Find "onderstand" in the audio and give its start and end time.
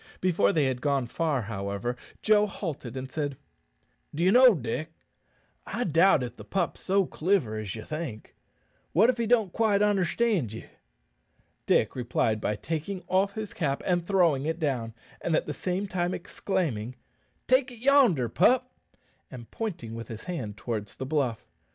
9.83-10.53